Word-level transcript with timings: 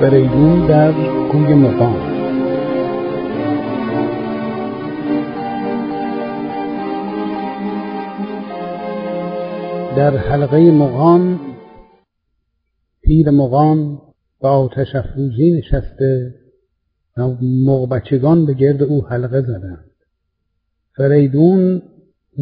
فریدون 0.00 0.66
در 0.66 0.92
کوی 1.32 1.54
مقام. 1.54 2.16
در 9.96 10.16
حلقه 10.16 10.70
مقام 10.70 11.40
پیر 13.02 13.30
مقام 13.30 14.02
با 14.40 14.50
آتش 14.50 14.94
افروزی 14.94 15.50
نشسته 15.50 16.34
و 17.16 17.28
مغبچگان 17.42 18.46
به 18.46 18.54
گرد 18.54 18.82
او 18.82 19.06
حلقه 19.06 19.40
زدند. 19.40 19.90
فریدون 20.96 21.82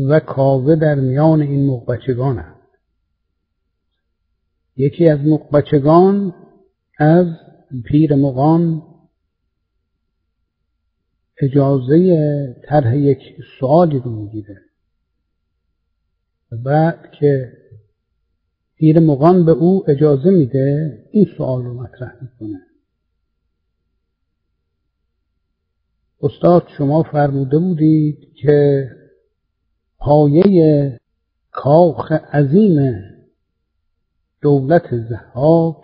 و 0.09 0.21
کاوه 0.21 0.77
در 0.77 0.95
میان 0.95 1.43
این 1.43 1.67
مغبچگانند 1.67 2.55
یکی 4.77 5.09
از 5.09 5.19
مغبچگان 5.19 6.35
از 6.99 7.27
پیر 7.85 8.15
مقام 8.15 8.83
اجازه 11.41 12.57
طرح 12.65 12.97
یک 12.97 13.19
سوالی 13.61 13.99
رو 13.99 14.11
می‌گیره. 14.11 14.61
بعد 16.65 17.11
که 17.21 17.53
پیر 18.77 19.01
مقام 19.01 19.45
به 19.45 19.53
او 19.53 19.91
اجازه 19.91 20.31
میده 20.31 20.99
این 21.11 21.27
سوال 21.37 21.63
رو 21.63 21.83
مطرح 21.83 22.13
می‌کنه. 22.23 22.61
استاد 26.23 26.69
شما 26.79 27.03
فرموده 27.03 27.59
بودید 27.59 28.35
که 28.35 28.89
پایه 29.99 31.01
کاخ 31.51 32.13
عظیم 32.13 33.03
دولت 34.43 34.97
زهاک 35.09 35.83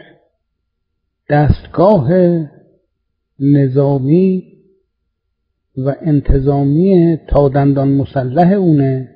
دستگاه 1.30 2.08
نظامی 3.40 4.44
و 5.76 5.94
انتظامی 6.00 7.18
تا 7.28 7.48
دندان 7.48 7.88
مسلح 7.88 8.52
اونه 8.52 9.08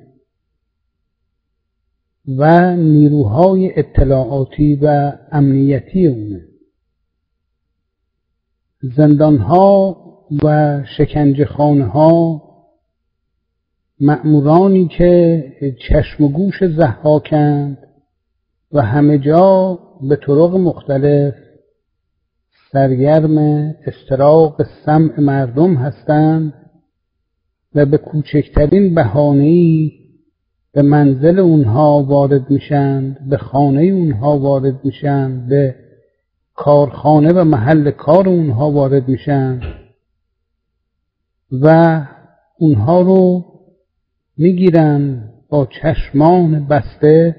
و 2.27 2.75
نیروهای 2.75 3.79
اطلاعاتی 3.79 4.75
و 4.81 5.13
امنیتی 5.31 6.07
اونه. 6.07 6.41
زندانها 8.81 9.97
و 10.43 10.79
شکنجه 10.97 11.45
خانه 11.45 11.85
ها 11.85 12.41
مأمورانی 13.99 14.87
که 14.87 15.43
چشم 15.87 16.23
و 16.23 16.29
گوش 16.29 16.63
زحاکند 16.63 17.77
و 18.71 18.81
همه 18.81 19.17
جا 19.17 19.79
به 20.09 20.15
طرق 20.15 20.55
مختلف 20.55 21.44
سرگرم 22.75 23.37
استراق 23.85 24.63
سمع 24.85 25.19
مردم 25.19 25.75
هستند 25.75 26.53
و 27.75 27.85
به 27.85 27.97
کوچکترین 27.97 28.95
بهانه‌ای 28.95 29.91
به 30.73 30.81
منزل 30.81 31.39
اونها 31.39 32.03
وارد 32.03 32.49
میشند 32.49 33.29
به 33.29 33.37
خانه 33.37 33.81
اونها 33.81 34.39
وارد 34.39 34.85
میشند 34.85 35.49
به 35.49 35.75
کارخانه 36.53 37.33
و 37.33 37.43
محل 37.43 37.91
کار 37.91 38.29
اونها 38.29 38.71
وارد 38.71 39.07
میشند 39.07 39.61
و 41.51 42.01
اونها 42.59 43.01
رو 43.01 43.45
می‌گیرن 44.37 45.29
با 45.49 45.67
چشمان 45.81 46.67
بسته 46.67 47.35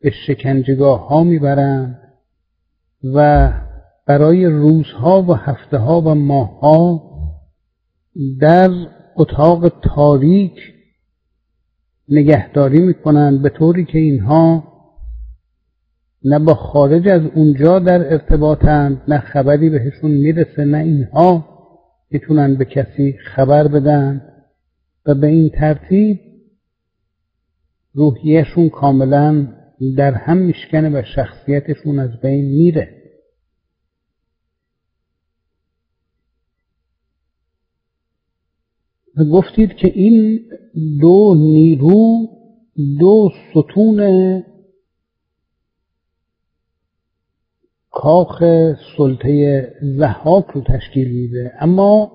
به 0.00 0.10
شکنجگاه 0.26 1.08
ها 1.08 1.24
می‌برند 1.24 1.98
و 3.14 3.48
برای 4.06 4.46
روزها 4.46 5.22
و 5.22 5.34
هفته 5.34 5.78
ها 5.78 6.00
و 6.00 6.14
ماهها 6.14 7.02
در 8.40 8.70
اتاق 9.16 9.68
تاریک 9.68 10.52
نگهداری 12.08 12.78
می‌کنند 12.80 13.42
به 13.42 13.48
طوری 13.48 13.84
که 13.84 13.98
اینها 13.98 14.64
نه 16.24 16.38
با 16.38 16.54
خارج 16.54 17.08
از 17.08 17.22
اونجا 17.34 17.78
در 17.78 18.12
ارتباطند 18.12 19.02
نه 19.08 19.18
خبری 19.18 19.70
بهشون 19.70 20.10
می‌رسه 20.10 20.64
نه 20.64 20.78
اینها 20.78 21.44
می‌تونن 22.10 22.54
به 22.54 22.64
کسی 22.64 23.12
خبر 23.34 23.68
بدن 23.68 24.22
و 25.06 25.14
به 25.14 25.26
این 25.26 25.48
ترتیب 25.48 26.20
روحیهشون 27.94 28.68
کاملا 28.68 29.48
در 29.96 30.14
هم 30.14 30.36
میشکنه 30.36 30.88
و 30.88 31.02
شخصیتشون 31.02 31.98
از 31.98 32.20
بین 32.20 32.44
میره. 32.44 33.01
و 39.16 39.24
گفتید 39.24 39.74
که 39.74 39.88
این 39.94 40.40
دو 41.00 41.34
نیرو 41.34 42.28
دو 43.00 43.30
ستون 43.50 44.42
کاخ 47.90 48.42
سلطه 48.96 49.72
زحاک 49.82 50.46
رو 50.46 50.60
تشکیل 50.60 51.08
میده. 51.08 51.52
اما 51.60 52.12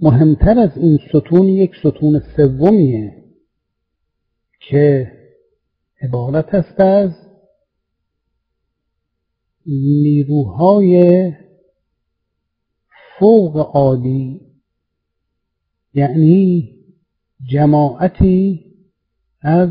مهمتر 0.00 0.58
از 0.58 0.76
این 0.76 0.98
ستون 1.08 1.48
یک 1.48 1.76
ستون 1.76 2.22
سومیه 2.36 3.24
که 4.60 5.12
عبارت 6.02 6.54
است 6.54 6.80
از 6.80 7.10
نیروهای 9.66 11.32
فوق 13.18 13.76
عالی 13.76 14.51
یعنی 15.94 16.72
جماعتی 17.50 18.64
از 19.40 19.68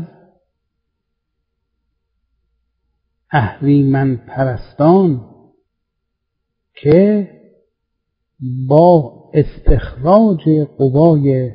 اهریمن 3.30 4.16
پرستان 4.16 5.28
که 6.74 7.28
با 8.68 9.22
استخراج 9.34 10.48
قوای 10.78 11.52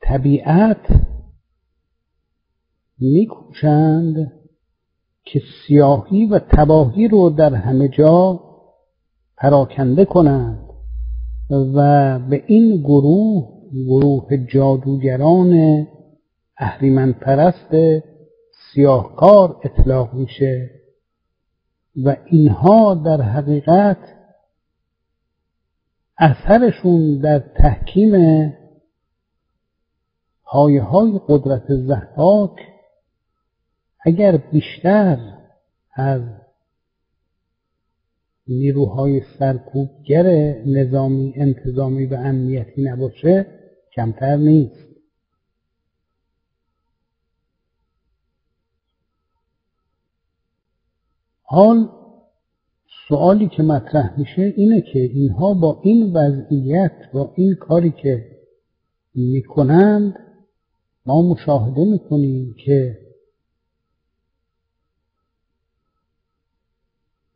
طبیعت 0.00 0.86
میکوشند 2.98 4.32
که 5.24 5.42
سیاهی 5.66 6.26
و 6.26 6.38
تباهی 6.38 7.08
رو 7.08 7.30
در 7.30 7.54
همه 7.54 7.88
جا 7.88 8.40
پراکنده 9.36 10.04
کنند. 10.04 10.71
و 11.50 12.18
به 12.18 12.44
این 12.46 12.76
گروه 12.76 13.62
گروه 13.86 14.36
جادوگران 14.52 15.86
اهریمن 16.56 17.12
پرست 17.12 17.74
سیاهکار 18.74 19.60
اطلاق 19.64 20.14
میشه 20.14 20.70
و 22.04 22.16
اینها 22.26 22.94
در 22.94 23.22
حقیقت 23.22 23.98
اثرشون 26.18 27.18
در 27.18 27.38
تحکیم 27.38 28.12
پایه 30.44 30.82
های 30.82 31.20
قدرت 31.28 31.64
زحاک 31.68 32.56
اگر 34.04 34.36
بیشتر 34.36 35.18
از 35.94 36.22
نیروهای 38.58 39.20
سرکوبگر 39.38 40.26
نظامی 40.66 41.32
انتظامی 41.36 42.06
و 42.06 42.14
امنیتی 42.14 42.82
نباشه 42.82 43.46
کمتر 43.96 44.36
نیست. 44.36 44.88
حال 51.42 51.88
سوالی 53.08 53.48
که 53.48 53.62
مطرح 53.62 54.18
میشه 54.18 54.54
اینه 54.56 54.80
که 54.80 54.98
اینها 54.98 55.54
با 55.54 55.80
این 55.82 56.12
وضعیت 56.12 56.92
با 57.12 57.32
این 57.36 57.54
کاری 57.54 57.90
که 58.02 58.26
می‌کنند 59.14 60.14
ما 61.06 61.22
مشاهده 61.22 61.84
می‌کنیم 61.84 62.54
که 62.64 62.98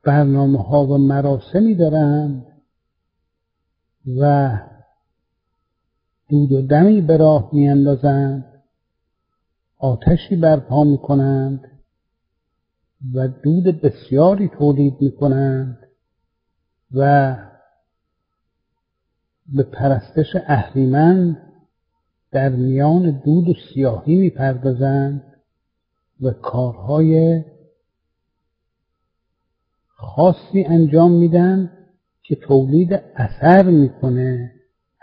برنامه 0.06 0.62
ها 0.62 0.86
و 0.86 0.98
مراسمی 0.98 1.74
دارند 1.74 2.46
و 4.20 4.52
دود 6.28 6.52
و 6.52 6.62
دمی 6.62 7.00
به 7.00 7.16
راه 7.16 7.50
میاندازند 7.52 8.62
آتشی 9.78 10.36
برپا 10.36 10.84
می‌کنند 10.84 11.70
و 13.14 13.28
دود 13.28 13.80
بسیاری 13.80 14.48
تولید 14.48 14.94
می‌کنند 15.00 15.78
و 16.94 17.36
به 19.46 19.62
پرستش 19.62 20.36
اهریمن 20.46 21.36
در 22.30 22.48
میان 22.48 23.10
دود 23.10 23.48
و 23.48 23.54
سیاهی 23.74 24.14
می‌پردازند 24.14 25.22
و 26.20 26.30
کارهای 26.30 27.44
خاصی 30.06 30.64
انجام 30.64 31.12
میدن 31.12 31.70
که 32.22 32.36
تولید 32.36 32.92
اثر 33.14 33.62
می‌کنه 33.62 34.52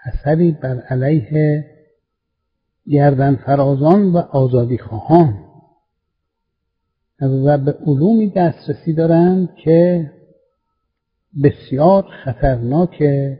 اثری 0.06 0.52
بر 0.52 0.80
علیه 0.80 1.66
گردن 2.88 3.36
فرازان 3.36 4.12
و 4.12 4.18
آزادی 4.18 4.78
خواهان 4.78 5.40
و 7.22 7.58
به 7.58 7.78
علومی 7.86 8.30
دسترسی 8.30 8.94
دارند 8.94 9.56
که 9.56 10.12
بسیار 11.44 12.06
خطرناکه 12.24 13.40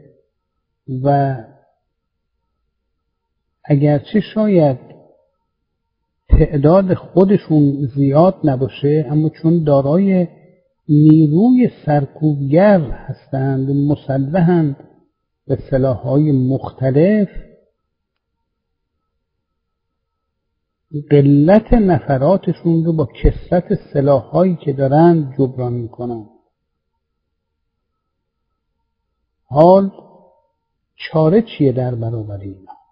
و 1.02 1.36
اگرچه 3.64 4.20
شاید 4.20 4.78
تعداد 6.28 6.94
خودشون 6.94 7.88
زیاد 7.96 8.34
نباشه 8.44 9.06
اما 9.10 9.28
چون 9.28 9.64
دارای 9.64 10.26
نیروی 10.88 11.70
سرکوبگر 11.86 12.80
هستند 12.80 13.70
مسلحند 13.70 14.76
به 15.46 15.58
سلاحهای 15.70 16.32
مختلف. 16.32 17.28
قلت 21.10 21.72
نفراتشون 21.72 22.84
رو 22.84 22.92
با 22.92 23.08
کسرت 23.22 23.74
سلاحهایی 23.92 24.56
که 24.56 24.72
دارند 24.72 25.34
جبران 25.38 25.72
می‌کنن. 25.72 26.26
حال 29.44 29.90
چاره 30.96 31.42
چیه 31.42 31.72
در 31.72 31.94
برابر 31.94 32.38
اینا؟ 32.38 32.83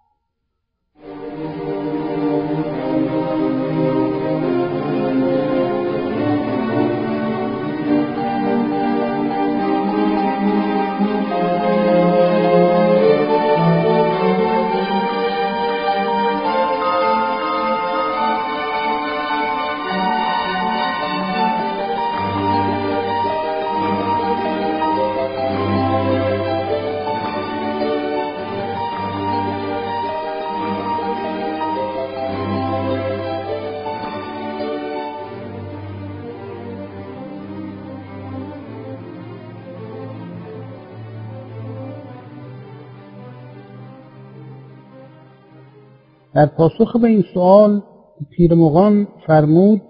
در 46.33 46.45
پاسخ 46.45 46.95
به 47.01 47.07
این 47.07 47.23
سوال 47.33 47.81
پیرمغان 48.29 49.07
فرمود 49.27 49.81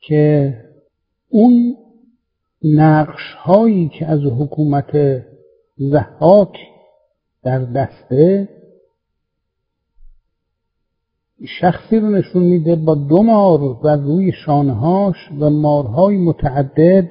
که 0.00 0.54
اون 1.28 1.76
نقش 2.64 3.34
هایی 3.38 3.88
که 3.88 4.06
از 4.06 4.20
حکومت 4.20 5.22
زحاک 5.76 6.56
در 7.42 7.58
دسته 7.58 8.48
شخصی 11.60 11.98
رو 11.98 12.10
نشون 12.10 12.42
میده 12.42 12.76
با 12.76 12.94
دو 12.94 13.22
مار 13.22 13.62
و 13.62 13.88
روی 13.88 14.32
شانهاش 14.32 15.16
و 15.40 15.50
مارهای 15.50 16.16
متعدد 16.16 17.10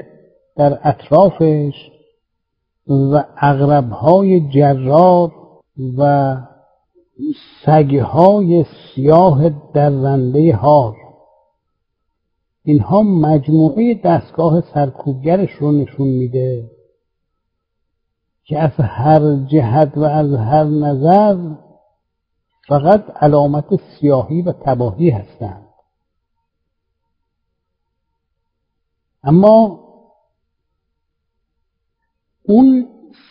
در 0.55 0.79
اطرافش 0.83 1.73
و 2.87 3.23
اغربهای 3.37 4.49
جرار 4.49 5.31
و 5.97 6.35
سگهای 7.65 8.65
سیاه 8.65 9.49
درنده 9.49 10.55
هار 10.55 10.95
اینها 12.63 13.01
مجموعه 13.01 13.93
دستگاه 13.93 14.61
سرکوبگرش 14.61 15.51
رو 15.51 15.71
نشون 15.71 16.07
میده 16.07 16.71
که 18.43 18.59
از 18.59 18.71
هر 18.79 19.35
جهت 19.35 19.97
و 19.97 20.03
از 20.03 20.33
هر 20.33 20.63
نظر 20.63 21.55
فقط 22.67 23.09
علامت 23.21 23.65
سیاهی 23.75 24.41
و 24.41 24.51
تباهی 24.51 25.09
هستند. 25.09 25.67
اما 29.23 29.79
اون 32.43 32.87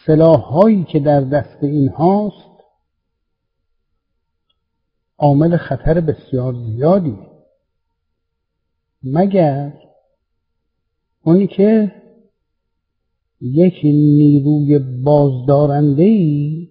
سلاح 0.06 0.40
هایی 0.40 0.84
که 0.84 1.00
در 1.00 1.20
دست 1.20 1.62
این 1.62 1.88
هاست 1.88 2.49
عامل 5.20 5.56
خطر 5.56 6.00
بسیار 6.00 6.54
زیادی. 6.54 7.18
مگر 9.02 9.72
اونی 11.22 11.46
که 11.46 11.92
یک 13.40 13.74
نیروی 13.84 14.78
بازدارنده 14.78 16.02
ای 16.02 16.68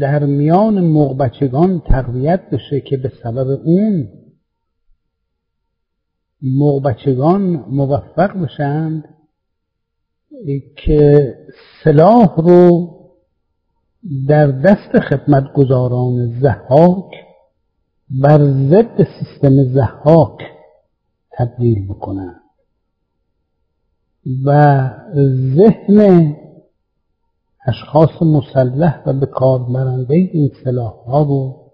در 0.00 0.24
میان 0.24 0.80
مغبچگان 0.80 1.80
تقویت 1.80 2.50
بشه 2.50 2.80
که 2.80 2.96
به 2.96 3.12
سبب 3.22 3.60
اون 3.64 4.08
مغبچگان 6.42 7.42
موفق 7.70 8.42
بشند 8.42 9.04
که 10.76 11.34
سلاح 11.84 12.36
رو 12.36 12.97
در 14.28 14.46
دست 14.46 15.00
خدمتگزاران 15.00 16.40
زحاک 16.40 17.12
بر 18.10 18.38
ضد 18.38 19.06
سیستم 19.18 19.64
زحاک 19.64 20.38
تبدیل 21.32 21.86
بکنند. 21.86 22.40
و 24.44 24.90
ذهن 25.56 26.36
اشخاص 27.66 28.22
مسلح 28.22 29.02
و 29.06 29.12
به 29.12 29.26
کار 29.26 29.58
برنده 29.58 30.14
این 30.14 30.50
سلاح 30.64 30.92
ها 30.92 31.22
رو 31.22 31.70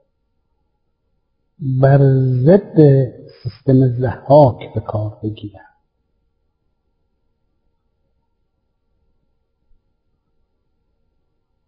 بر 1.80 1.98
ضد 2.44 2.76
سیستم 3.42 3.88
زحاک 3.88 4.74
به 4.74 4.80
کار 4.80 5.18
بگیرند. 5.22 5.73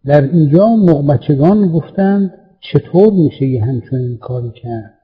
در 0.06 0.22
اینجا 0.22 0.76
مغبچگان 0.76 1.72
گفتند 1.72 2.30
چطور 2.60 3.12
میشه 3.12 3.46
یه 3.46 3.64
همچنین 3.64 4.18
کاری 4.18 4.50
کرد؟ 4.50 4.94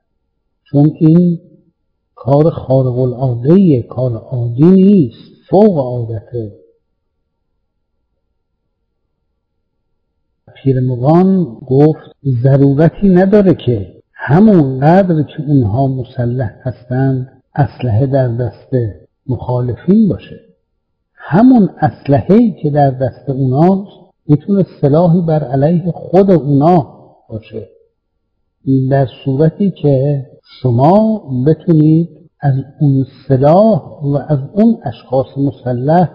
چون 0.64 0.92
این 1.00 1.40
کار 2.14 2.50
خارق 2.50 2.99
العاده 2.99 3.82
کار 3.82 4.12
عادی 4.16 4.64
نیست 4.64 5.32
فوق 5.50 5.78
عادته. 5.78 6.52
پیرمغان 10.54 11.44
گفت 11.66 12.16
ضرورتی 12.42 13.09
نداره 13.09 13.54
که 13.54 14.02
همون 14.12 14.80
قدر 14.80 15.23
که 15.23 15.42
اونها 15.47 15.87
مسلح 15.87 16.54
هستند 16.62 17.42
اسلحه 17.54 18.06
در 18.06 18.28
دست 18.28 18.71
مخالفین 19.26 20.09
باشه. 20.09 20.40
همون 21.14 21.68
اسلحه 21.80 22.50
که 22.62 22.71
در 22.71 22.90
دست 22.90 23.28
اوناست 23.30 24.12
می‌تونه 24.26 24.67
سلاحی 24.81 25.21
بر 25.21 25.45
علیه 25.45 25.93
خود 25.93 26.31
اونا 26.31 27.02
باشه. 27.29 27.69
در 28.91 29.09
صورتی 29.25 29.71
که 29.71 30.26
شما 30.62 31.23
بتونید 31.47 32.09
از 32.41 32.55
اون 32.81 33.07
سلاح 33.29 33.83
و 34.02 34.19
از 34.29 34.38
اون 34.52 34.79
اشخاص 34.85 35.26
مسلح 35.38 36.11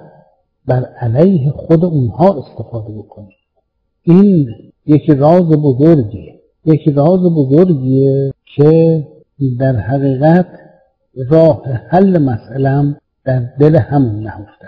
بر 0.65 0.85
علیه 0.85 1.51
خود 1.51 1.85
اونها 1.85 2.33
استفاده 2.33 2.93
بکنید. 2.93 3.37
این 4.03 4.47
یک 4.85 5.09
راز 5.09 5.49
بزرگیه. 5.49 6.39
یک 6.65 6.89
راز 6.95 7.19
بزرگیه 7.19 8.33
که 8.55 9.03
در 9.59 9.75
حقیقت 9.75 10.47
راه 11.29 11.63
حل 11.65 12.17
مسئلم 12.17 12.97
در 13.25 13.39
دل 13.39 13.75
همون 13.75 14.23
نهفته 14.23 14.67